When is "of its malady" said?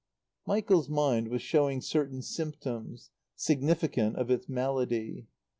4.15-5.27